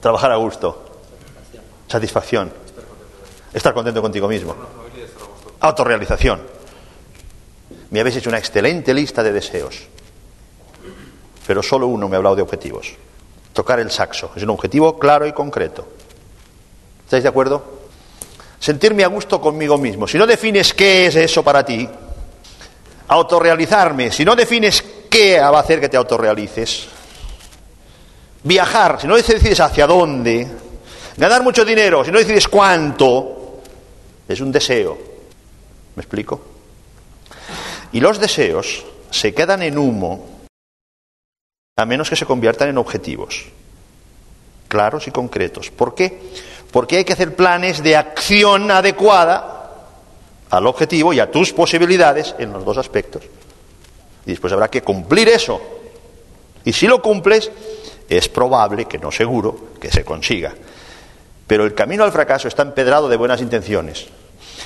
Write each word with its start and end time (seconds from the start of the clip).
Trabajar 0.00 0.32
a 0.32 0.36
gusto. 0.36 0.84
Satisfacción. 1.88 2.52
Estar 3.52 3.74
contento 3.74 4.00
contigo 4.00 4.28
mismo. 4.28 4.54
Autorrealización. 5.60 6.40
Me 7.90 8.00
habéis 8.00 8.16
hecho 8.16 8.30
una 8.30 8.38
excelente 8.38 8.94
lista 8.94 9.22
de 9.22 9.32
deseos. 9.32 9.82
Pero 11.46 11.62
solo 11.62 11.88
uno 11.88 12.08
me 12.08 12.16
ha 12.16 12.18
hablado 12.18 12.36
de 12.36 12.42
objetivos. 12.42 12.94
Tocar 13.52 13.80
el 13.80 13.90
saxo. 13.90 14.30
Es 14.36 14.42
un 14.42 14.50
objetivo 14.50 14.98
claro 14.98 15.26
y 15.26 15.32
concreto. 15.32 15.86
¿Estáis 17.04 17.24
de 17.24 17.28
acuerdo? 17.28 17.80
Sentirme 18.60 19.02
a 19.02 19.08
gusto 19.08 19.40
conmigo 19.40 19.76
mismo. 19.76 20.06
Si 20.06 20.16
no 20.16 20.26
defines 20.26 20.72
qué 20.72 21.06
es 21.06 21.16
eso 21.16 21.42
para 21.42 21.64
ti, 21.64 21.88
autorrealizarme. 23.08 24.12
Si 24.12 24.24
no 24.24 24.36
defines 24.36 24.84
qué 25.10 25.40
va 25.40 25.58
a 25.58 25.60
hacer 25.60 25.80
que 25.80 25.88
te 25.88 25.96
autorrealices, 25.96 26.86
viajar. 28.42 29.00
Si 29.00 29.06
no 29.06 29.16
decides 29.16 29.60
hacia 29.60 29.86
dónde, 29.86 30.46
ganar 31.16 31.42
mucho 31.42 31.64
dinero. 31.64 32.04
Si 32.04 32.10
no 32.10 32.18
decides 32.18 32.48
cuánto, 32.48 33.60
es 34.28 34.40
un 34.40 34.52
deseo. 34.52 34.98
¿Me 35.96 36.02
explico? 36.02 36.40
Y 37.92 38.00
los 38.00 38.18
deseos 38.18 38.84
se 39.10 39.34
quedan 39.34 39.62
en 39.62 39.76
humo 39.76 40.40
a 41.76 41.84
menos 41.84 42.08
que 42.08 42.16
se 42.16 42.26
conviertan 42.26 42.68
en 42.68 42.78
objetivos 42.78 43.46
claros 44.70 45.06
y 45.08 45.10
concretos. 45.10 45.70
¿Por 45.70 45.94
qué? 45.94 46.18
Porque 46.72 46.96
hay 46.96 47.04
que 47.04 47.12
hacer 47.12 47.34
planes 47.34 47.82
de 47.82 47.96
acción 47.96 48.70
adecuada 48.70 49.74
al 50.48 50.66
objetivo 50.66 51.12
y 51.12 51.20
a 51.20 51.30
tus 51.30 51.52
posibilidades 51.52 52.34
en 52.38 52.52
los 52.52 52.64
dos 52.64 52.78
aspectos. 52.78 53.24
Y 54.24 54.30
después 54.30 54.52
habrá 54.52 54.68
que 54.68 54.82
cumplir 54.82 55.28
eso. 55.28 55.60
Y 56.64 56.72
si 56.72 56.86
lo 56.86 57.02
cumples, 57.02 57.50
es 58.10 58.28
probable, 58.28 58.86
que 58.86 58.98
no 58.98 59.12
seguro, 59.12 59.56
que 59.80 59.90
se 59.90 60.04
consiga. 60.04 60.52
Pero 61.46 61.64
el 61.64 61.74
camino 61.74 62.04
al 62.04 62.12
fracaso 62.12 62.48
está 62.48 62.62
empedrado 62.62 63.08
de 63.08 63.16
buenas 63.16 63.40
intenciones. 63.40 64.08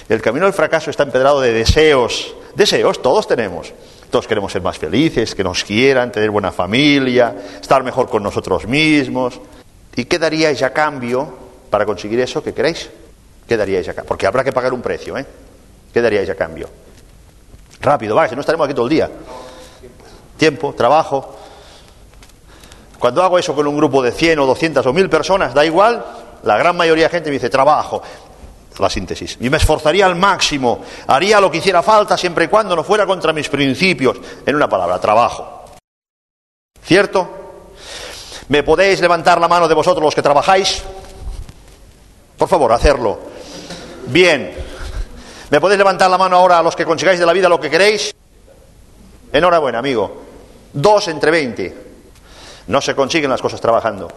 El 0.08 0.22
camino 0.22 0.46
al 0.46 0.54
fracaso 0.54 0.90
está 0.90 1.02
empedrado 1.02 1.40
de 1.40 1.52
deseos. 1.52 2.34
Deseos 2.54 3.02
todos 3.02 3.28
tenemos. 3.28 3.72
Todos 4.10 4.26
queremos 4.26 4.50
ser 4.50 4.62
más 4.62 4.78
felices, 4.78 5.34
que 5.34 5.44
nos 5.44 5.62
quieran, 5.62 6.10
tener 6.10 6.30
buena 6.30 6.52
familia, 6.52 7.34
estar 7.60 7.82
mejor 7.84 8.08
con 8.08 8.22
nosotros 8.22 8.66
mismos. 8.66 9.40
¿Y 9.94 10.06
qué 10.06 10.18
daríais 10.18 10.62
a 10.62 10.72
cambio 10.72 11.34
para 11.68 11.84
conseguir 11.84 12.20
eso 12.20 12.42
que 12.42 12.54
queréis? 12.54 12.88
¿Qué 13.46 13.56
daríais 13.56 13.88
a 13.88 13.94
cambio? 13.94 14.08
Porque 14.08 14.26
habrá 14.26 14.42
que 14.42 14.52
pagar 14.52 14.72
un 14.72 14.80
precio, 14.80 15.18
¿eh? 15.18 15.26
¿Qué 15.92 16.00
daríais 16.00 16.30
a 16.30 16.34
cambio? 16.34 16.68
Rápido, 17.80 18.14
va, 18.14 18.26
no 18.28 18.40
estaremos 18.40 18.64
aquí 18.64 18.74
todo 18.74 18.86
el 18.86 18.90
día. 18.90 19.10
Tiempo, 20.38 20.72
trabajo. 20.74 21.43
Cuando 23.04 23.22
hago 23.22 23.38
eso 23.38 23.54
con 23.54 23.66
un 23.66 23.76
grupo 23.76 24.02
de 24.02 24.12
100 24.12 24.38
o 24.38 24.46
200 24.46 24.86
o 24.86 24.92
1000 24.94 25.10
personas, 25.10 25.52
da 25.52 25.62
igual, 25.62 26.02
la 26.42 26.56
gran 26.56 26.74
mayoría 26.74 27.04
de 27.04 27.10
gente 27.10 27.28
me 27.28 27.34
dice 27.34 27.50
trabajo 27.50 28.00
la 28.78 28.88
síntesis. 28.88 29.36
Y 29.42 29.50
me 29.50 29.58
esforzaría 29.58 30.06
al 30.06 30.16
máximo, 30.16 30.80
haría 31.06 31.38
lo 31.38 31.50
que 31.50 31.58
hiciera 31.58 31.82
falta 31.82 32.16
siempre 32.16 32.46
y 32.46 32.48
cuando 32.48 32.74
no 32.74 32.82
fuera 32.82 33.04
contra 33.04 33.34
mis 33.34 33.50
principios. 33.50 34.16
En 34.46 34.56
una 34.56 34.70
palabra, 34.70 34.98
trabajo. 34.98 35.64
¿Cierto? 36.82 37.28
¿Me 38.48 38.62
podéis 38.62 39.02
levantar 39.02 39.38
la 39.38 39.48
mano 39.48 39.68
de 39.68 39.74
vosotros 39.74 40.02
los 40.02 40.14
que 40.14 40.22
trabajáis? 40.22 40.82
Por 42.38 42.48
favor, 42.48 42.72
hacerlo. 42.72 43.18
Bien. 44.06 44.50
¿Me 45.50 45.60
podéis 45.60 45.76
levantar 45.76 46.08
la 46.08 46.16
mano 46.16 46.36
ahora 46.36 46.58
a 46.58 46.62
los 46.62 46.74
que 46.74 46.86
consigáis 46.86 47.20
de 47.20 47.26
la 47.26 47.34
vida 47.34 47.50
lo 47.50 47.60
que 47.60 47.68
queréis? 47.68 48.14
Enhorabuena, 49.30 49.80
amigo. 49.80 50.22
Dos 50.72 51.08
entre 51.08 51.30
veinte. 51.30 51.83
No 52.66 52.80
se 52.80 52.94
consiguen 52.94 53.30
las 53.30 53.42
cosas 53.42 53.60
trabajando. 53.60 54.10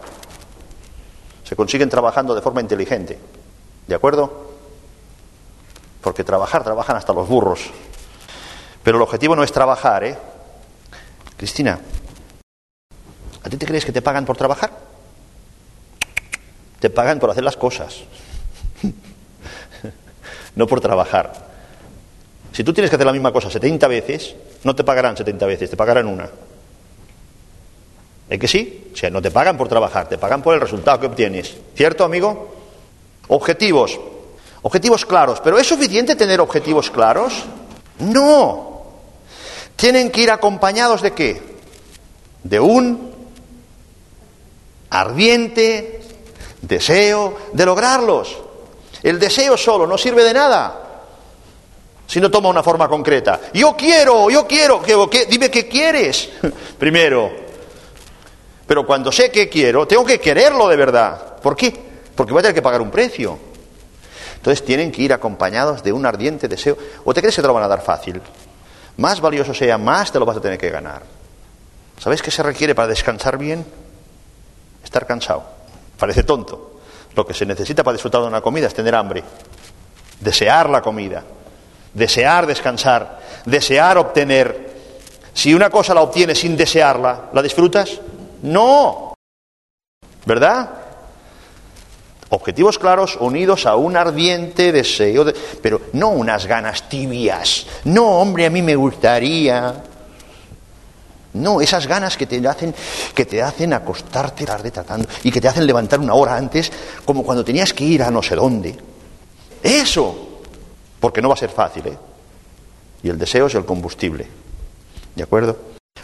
Se 1.44 1.56
consiguen 1.56 1.88
trabajando 1.88 2.34
de 2.34 2.42
forma 2.42 2.60
inteligente. 2.60 3.18
¿De 3.86 3.94
acuerdo? 3.94 4.48
Porque 6.00 6.24
trabajar, 6.24 6.62
trabajan 6.62 6.96
hasta 6.96 7.12
los 7.12 7.28
burros. 7.28 7.70
Pero 8.82 8.96
el 8.96 9.02
objetivo 9.02 9.36
no 9.36 9.42
es 9.42 9.52
trabajar, 9.52 10.04
¿eh? 10.04 10.16
Cristina, 11.36 11.78
¿a 13.42 13.48
ti 13.48 13.56
te 13.56 13.66
crees 13.66 13.84
que 13.84 13.92
te 13.92 14.02
pagan 14.02 14.24
por 14.24 14.36
trabajar? 14.36 14.70
Te 16.80 16.90
pagan 16.90 17.18
por 17.18 17.30
hacer 17.30 17.44
las 17.44 17.56
cosas, 17.56 18.02
no 20.56 20.66
por 20.66 20.80
trabajar. 20.80 21.32
Si 22.52 22.64
tú 22.64 22.72
tienes 22.72 22.90
que 22.90 22.96
hacer 22.96 23.06
la 23.06 23.12
misma 23.12 23.32
cosa 23.32 23.50
70 23.50 23.86
veces, 23.88 24.34
no 24.64 24.74
te 24.74 24.84
pagarán 24.84 25.16
70 25.16 25.46
veces, 25.46 25.70
te 25.70 25.76
pagarán 25.76 26.06
una. 26.06 26.28
¿Es 28.28 28.38
que 28.38 28.48
sí? 28.48 28.90
O 28.92 28.96
sea, 28.96 29.10
no 29.10 29.22
te 29.22 29.30
pagan 29.30 29.56
por 29.56 29.68
trabajar, 29.68 30.08
te 30.08 30.18
pagan 30.18 30.42
por 30.42 30.54
el 30.54 30.60
resultado 30.60 31.00
que 31.00 31.06
obtienes. 31.06 31.56
¿Cierto, 31.74 32.04
amigo? 32.04 32.54
Objetivos. 33.28 33.98
Objetivos 34.62 35.06
claros. 35.06 35.40
¿Pero 35.40 35.58
es 35.58 35.66
suficiente 35.66 36.16
tener 36.16 36.40
objetivos 36.40 36.90
claros? 36.90 37.44
No. 38.00 38.82
Tienen 39.76 40.10
que 40.10 40.22
ir 40.22 40.30
acompañados 40.30 41.00
de 41.02 41.12
qué? 41.12 41.42
De 42.42 42.60
un 42.60 43.12
ardiente 44.90 46.00
deseo 46.62 47.36
de 47.52 47.66
lograrlos. 47.66 48.36
El 49.02 49.18
deseo 49.18 49.56
solo 49.56 49.86
no 49.86 49.96
sirve 49.96 50.24
de 50.24 50.34
nada 50.34 50.84
si 52.08 52.20
no 52.20 52.30
toma 52.30 52.48
una 52.48 52.62
forma 52.62 52.88
concreta. 52.88 53.38
Yo 53.52 53.76
quiero, 53.76 54.30
yo 54.30 54.46
quiero, 54.46 54.80
dime 55.28 55.50
qué 55.50 55.68
quieres 55.68 56.30
primero. 56.78 57.47
Pero 58.68 58.86
cuando 58.86 59.10
sé 59.10 59.32
qué 59.32 59.48
quiero, 59.48 59.88
tengo 59.88 60.04
que 60.04 60.20
quererlo 60.20 60.68
de 60.68 60.76
verdad. 60.76 61.38
¿Por 61.42 61.56
qué? 61.56 61.88
porque 62.18 62.32
voy 62.32 62.40
a 62.40 62.42
tener 62.42 62.54
que 62.56 62.62
pagar 62.62 62.82
un 62.82 62.90
precio. 62.90 63.38
Entonces 64.34 64.64
tienen 64.64 64.90
que 64.90 65.02
ir 65.02 65.12
acompañados 65.12 65.84
de 65.84 65.92
un 65.92 66.04
ardiente 66.04 66.48
deseo. 66.48 66.76
¿O 67.04 67.14
te 67.14 67.20
crees 67.20 67.36
que 67.36 67.42
te 67.42 67.46
lo 67.46 67.54
van 67.54 67.62
a 67.62 67.68
dar 67.68 67.80
fácil? 67.80 68.20
Más 68.96 69.20
valioso 69.20 69.54
sea, 69.54 69.78
más 69.78 70.10
te 70.10 70.18
lo 70.18 70.26
vas 70.26 70.36
a 70.36 70.40
tener 70.40 70.58
que 70.58 70.68
ganar. 70.68 71.00
¿Sabes 71.96 72.20
qué 72.20 72.32
se 72.32 72.42
requiere 72.42 72.74
para 72.74 72.88
descansar 72.88 73.38
bien? 73.38 73.64
Estar 74.82 75.06
cansado. 75.06 75.44
Parece 75.96 76.24
tonto. 76.24 76.80
Lo 77.14 77.24
que 77.24 77.34
se 77.34 77.46
necesita 77.46 77.84
para 77.84 77.92
disfrutar 77.92 78.22
de 78.22 78.26
una 78.26 78.40
comida 78.40 78.66
es 78.66 78.74
tener 78.74 78.96
hambre. 78.96 79.22
Desear 80.18 80.70
la 80.70 80.82
comida. 80.82 81.22
Desear 81.94 82.48
descansar. 82.48 83.20
Desear 83.44 83.96
obtener. 83.96 84.72
Si 85.32 85.54
una 85.54 85.70
cosa 85.70 85.94
la 85.94 86.00
obtienes 86.00 86.40
sin 86.40 86.56
desearla, 86.56 87.30
¿la 87.32 87.42
disfrutas? 87.42 88.00
No. 88.42 89.14
¿Verdad? 90.24 90.70
Objetivos 92.30 92.78
claros 92.78 93.16
unidos 93.16 93.64
a 93.64 93.76
un 93.76 93.96
ardiente 93.96 94.70
deseo, 94.70 95.24
de, 95.24 95.34
pero 95.62 95.80
no 95.94 96.08
unas 96.08 96.46
ganas 96.46 96.88
tibias. 96.88 97.66
No, 97.84 98.20
hombre, 98.20 98.44
a 98.46 98.50
mí 98.50 98.60
me 98.60 98.76
gustaría. 98.76 99.82
No, 101.32 101.60
esas 101.60 101.86
ganas 101.86 102.16
que 102.16 102.26
te 102.26 102.46
hacen, 102.46 102.74
que 103.14 103.24
te 103.24 103.42
hacen 103.42 103.72
acostarte 103.72 104.44
tarde 104.44 104.70
tratando 104.70 105.08
y 105.22 105.30
que 105.30 105.40
te 105.40 105.48
hacen 105.48 105.66
levantar 105.66 106.00
una 106.00 106.14
hora 106.14 106.36
antes, 106.36 106.70
como 107.04 107.22
cuando 107.22 107.44
tenías 107.44 107.72
que 107.72 107.84
ir 107.84 108.02
a 108.02 108.10
no 108.10 108.22
sé 108.22 108.34
dónde. 108.34 108.76
Eso, 109.62 110.40
porque 111.00 111.22
no 111.22 111.28
va 111.28 111.34
a 111.34 111.38
ser 111.38 111.50
fácil, 111.50 111.86
¿eh? 111.86 111.98
Y 113.02 113.08
el 113.08 113.18
deseo 113.18 113.46
es 113.46 113.54
el 113.54 113.64
combustible. 113.64 114.26
¿De 115.14 115.22
acuerdo? 115.22 115.56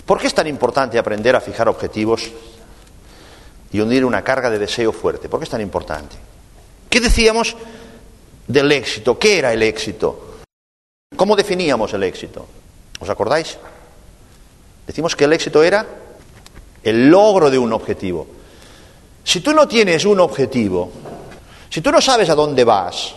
¿Por 0.05 0.19
qué 0.21 0.27
es 0.27 0.35
tan 0.35 0.47
importante 0.47 0.99
aprender 0.99 1.35
a 1.37 1.41
fijar 1.41 1.69
objetivos 1.69 2.31
y 3.75 3.81
unir 3.81 4.05
una 4.05 4.23
carga 4.23 4.51
de 4.51 4.61
deseo 4.61 4.93
fuerte. 4.93 5.29
¿Por 5.29 5.41
qué 5.41 5.45
es 5.45 5.51
tan 5.51 5.61
importante? 5.61 6.15
¿Qué 6.89 7.01
decíamos 7.01 7.57
del 8.47 8.71
éxito? 8.71 9.19
¿Qué 9.19 9.39
era 9.39 9.53
el 9.53 9.65
éxito? 9.65 10.37
¿Cómo 11.17 11.35
definíamos 11.35 11.93
el 11.93 12.05
éxito? 12.05 12.47
¿Os 13.01 13.11
acordáis? 13.11 13.59
Decimos 14.87 15.17
que 15.17 15.25
el 15.25 15.33
éxito 15.33 15.61
era 15.65 15.85
el 16.85 17.11
logro 17.11 17.51
de 17.51 17.59
un 17.59 17.73
objetivo. 17.73 18.29
Si 19.25 19.41
tú 19.41 19.53
no 19.53 19.67
tienes 19.67 20.05
un 20.05 20.21
objetivo, 20.21 20.93
si 21.69 21.81
tú 21.81 21.91
no 21.91 22.01
sabes 22.01 22.31
a 22.31 22.37
dónde 22.37 22.63
vas, 22.63 23.13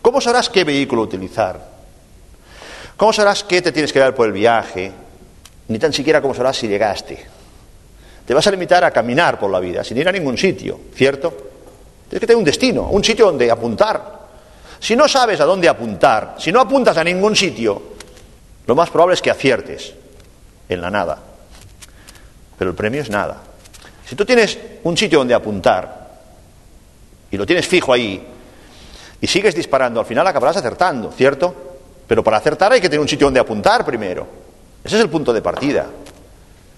¿cómo 0.00 0.20
sabrás 0.20 0.48
qué 0.48 0.62
vehículo 0.62 1.02
utilizar? 1.02 1.68
¿Cómo 2.96 3.12
sabrás 3.12 3.42
qué 3.42 3.60
te 3.60 3.72
tienes 3.72 3.92
que 3.92 3.98
dar 3.98 4.14
por 4.14 4.28
el 4.28 4.32
viaje? 4.32 4.92
Ni 5.70 5.78
tan 5.78 5.92
siquiera 5.92 6.20
cómo 6.20 6.34
sabrás 6.34 6.56
si 6.56 6.66
llegaste. 6.66 7.16
Te 8.26 8.34
vas 8.34 8.44
a 8.44 8.50
limitar 8.50 8.82
a 8.82 8.90
caminar 8.90 9.38
por 9.38 9.48
la 9.48 9.60
vida, 9.60 9.84
sin 9.84 9.96
ir 9.98 10.08
a 10.08 10.12
ningún 10.12 10.36
sitio, 10.36 10.80
¿cierto? 10.92 11.30
Tienes 12.08 12.20
que 12.20 12.26
tener 12.26 12.36
un 12.36 12.44
destino, 12.44 12.88
un 12.88 13.04
sitio 13.04 13.26
donde 13.26 13.48
apuntar. 13.48 14.18
Si 14.80 14.96
no 14.96 15.06
sabes 15.06 15.40
a 15.40 15.44
dónde 15.44 15.68
apuntar, 15.68 16.34
si 16.38 16.50
no 16.50 16.60
apuntas 16.60 16.96
a 16.96 17.04
ningún 17.04 17.36
sitio, 17.36 17.82
lo 18.66 18.74
más 18.74 18.90
probable 18.90 19.14
es 19.14 19.22
que 19.22 19.30
aciertes 19.30 19.94
en 20.68 20.80
la 20.80 20.90
nada. 20.90 21.16
Pero 22.58 22.70
el 22.70 22.76
premio 22.76 23.02
es 23.02 23.10
nada. 23.10 23.36
Si 24.04 24.16
tú 24.16 24.24
tienes 24.24 24.58
un 24.82 24.96
sitio 24.96 25.20
donde 25.20 25.34
apuntar 25.34 26.18
y 27.30 27.36
lo 27.36 27.46
tienes 27.46 27.68
fijo 27.68 27.92
ahí 27.92 28.26
y 29.20 29.26
sigues 29.28 29.54
disparando, 29.54 30.00
al 30.00 30.06
final 30.06 30.26
acabarás 30.26 30.56
acertando, 30.56 31.12
¿cierto? 31.12 31.54
Pero 32.08 32.24
para 32.24 32.38
acertar 32.38 32.72
hay 32.72 32.80
que 32.80 32.88
tener 32.88 33.00
un 33.00 33.08
sitio 33.08 33.28
donde 33.28 33.38
apuntar 33.38 33.84
primero. 33.84 34.39
Ese 34.84 34.96
es 34.96 35.02
el 35.02 35.08
punto 35.08 35.32
de 35.32 35.42
partida. 35.42 35.86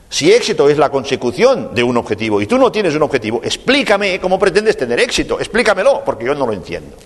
Si 0.08 0.30
éxito 0.30 0.68
es 0.68 0.76
la 0.76 0.90
consecución 0.90 1.74
de 1.74 1.82
un 1.82 1.96
objetivo 1.96 2.40
y 2.42 2.46
tú 2.46 2.58
no 2.58 2.70
tienes 2.70 2.94
un 2.94 3.02
objetivo, 3.02 3.40
explícame 3.42 4.20
cómo 4.20 4.38
pretendes 4.38 4.76
tener 4.76 5.00
éxito, 5.00 5.38
explícamelo, 5.38 6.02
porque 6.04 6.26
yo 6.26 6.34
no 6.34 6.46
lo 6.46 6.52
entiendo. 6.52 6.96